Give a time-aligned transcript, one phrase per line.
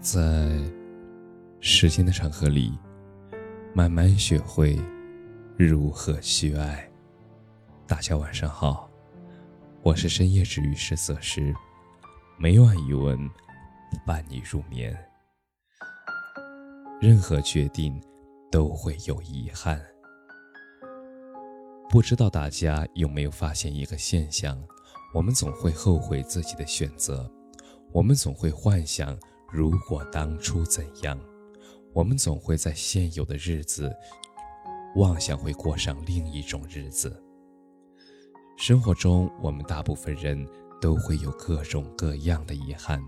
[0.00, 0.58] 在
[1.60, 2.72] 时间的长河里，
[3.74, 4.80] 慢慢学会
[5.58, 6.90] 如何去爱。
[7.86, 8.90] 大家晚上好，
[9.82, 11.54] 我是深夜治愈师泽师，
[12.38, 13.28] 每晚一文
[14.06, 14.96] 伴你入眠。
[16.98, 18.02] 任何决定
[18.50, 19.78] 都会有遗憾，
[21.90, 24.58] 不知道大家有没有发现一个现象？
[25.12, 27.30] 我们总会后悔自己的选择，
[27.92, 29.14] 我们总会幻想
[29.52, 31.18] 如果当初怎样，
[31.92, 33.92] 我们总会在现有的日子
[34.96, 37.20] 妄想会过上另一种日子。
[38.56, 40.46] 生活中，我们大部分人
[40.80, 43.02] 都会有各种各样的遗憾。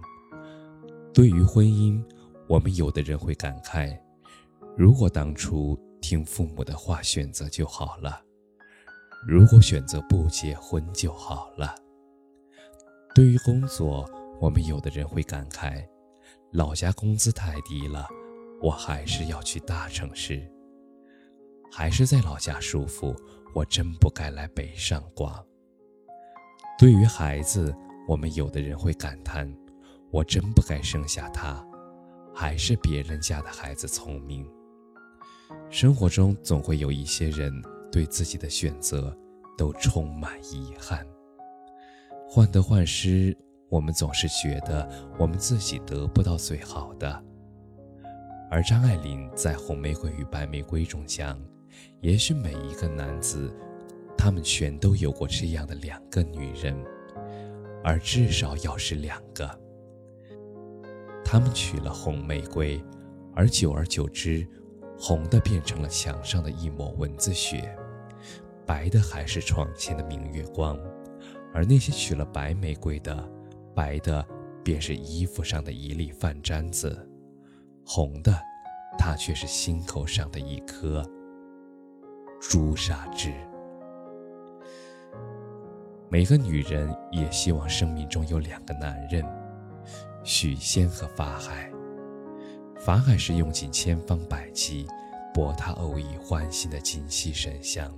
[1.15, 2.03] 对于婚姻，
[2.49, 3.97] 我们有的人会感慨：
[4.77, 8.21] 如果当初听父母的话选择就好了；
[9.29, 11.75] 如果选择不结婚就好了。
[13.15, 14.09] 对于工作，
[14.41, 15.87] 我们有的人会感慨：
[16.53, 18.07] 老家工资太低了，
[18.61, 20.47] 我还是要去大城市。
[21.71, 23.15] 还是在老家舒服。
[23.55, 25.45] 我真不该来北上广。
[26.79, 27.71] 对于孩子，
[28.09, 29.47] 我们有的人会感叹：
[30.11, 31.63] 我真不该生下他，
[32.35, 34.51] 还是别人家的孩子聪明。
[35.69, 37.53] 生活中总会有一些人
[37.91, 39.15] 对自己的选择
[39.59, 41.07] 都充满遗憾。
[42.27, 43.37] 患得患失，
[43.73, 44.87] 我们总是觉得
[45.19, 47.25] 我们自己得不到最好的。
[48.51, 51.41] 而张爱玲在《红玫瑰与白玫瑰》中讲。
[52.03, 53.51] 也许每一个男子，
[54.15, 56.77] 他们全都有过这样的两个女人，
[57.83, 59.49] 而至少要是两个。
[61.25, 62.79] 他们娶了红玫瑰，
[63.35, 64.47] 而久而久之，
[64.99, 67.75] 红的变成了墙上的一抹蚊子血，
[68.67, 70.79] 白的还是窗前的明月光。
[71.55, 73.17] 而那些娶了白玫瑰的，
[73.75, 74.27] 白的
[74.63, 77.09] 便是衣服上的一粒饭粘子，
[77.85, 78.33] 红的，
[78.99, 81.05] 它却是心口上的一颗。
[82.41, 83.33] 朱砂痣。
[86.09, 89.25] 每个女人也希望生命中有两个男人，
[90.23, 91.71] 许仙和法海。
[92.79, 94.87] 法海是用尽千方百计
[95.33, 97.91] 博他偶一欢心的精细神香，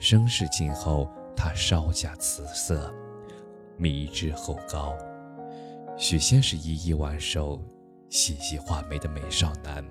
[0.00, 2.92] 生世尽后，他稍加辞色，
[3.76, 4.96] 迷之后高。
[5.96, 7.60] 许仙是一一挽手、
[8.08, 9.84] 细细画眉的美少男，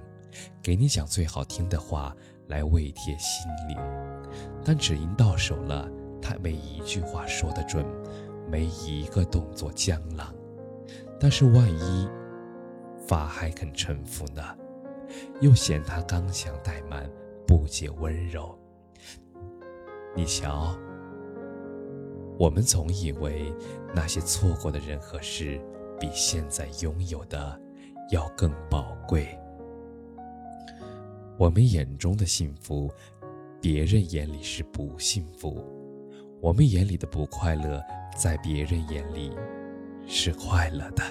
[0.62, 2.16] 给你讲最好听的话。
[2.48, 3.78] 来慰贴心灵，
[4.66, 5.90] 但只因到手了，
[6.22, 7.86] 他没一句话说得准，
[8.52, 10.36] 没一个动作江郎。
[11.18, 12.08] 但是万一
[13.08, 14.44] 法海肯臣服呢？
[15.40, 17.10] 又嫌他刚强怠慢，
[17.48, 18.60] 不解温柔。
[20.14, 20.78] 你瞧，
[22.38, 23.54] 我们总以为
[23.94, 25.62] 那些错过的人和事，
[26.00, 27.60] 比现在拥有的
[28.10, 29.38] 要更宝贵。
[31.38, 32.92] 我们眼中的幸福，
[33.62, 35.64] 别人眼里是不幸福；
[36.42, 37.82] 我们眼里的不快乐，
[38.18, 39.32] 在别人眼里
[40.08, 41.04] 是快乐的。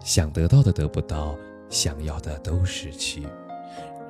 [0.00, 1.36] 想得到的得不到，
[1.68, 3.26] 想要的都失去。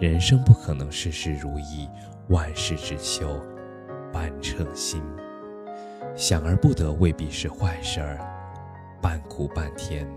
[0.01, 1.89] 人生不可能事事如意，
[2.29, 3.41] 万事只求
[4.13, 5.03] 半称心。
[6.17, 8.19] 想而不得未必是坏事儿，
[9.03, 10.09] 半苦半甜，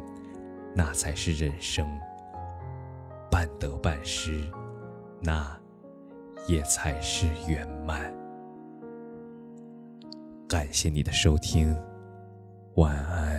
[0.76, 1.88] 那才是人生。
[3.32, 4.44] 半得半失，
[5.22, 5.60] 那
[6.48, 8.14] 也才是圆满。
[10.48, 11.76] 感谢你的收听，
[12.76, 13.37] 晚安。